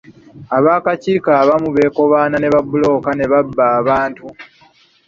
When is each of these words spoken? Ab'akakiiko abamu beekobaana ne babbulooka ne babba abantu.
Ab'akakiiko 0.57 1.29
abamu 1.41 1.69
beekobaana 1.75 2.35
ne 2.39 2.49
babbulooka 2.53 3.09
ne 3.15 3.25
babba 3.31 3.65
abantu. 3.79 4.25